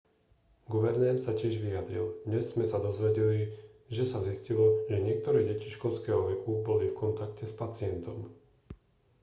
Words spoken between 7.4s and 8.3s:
s pacientom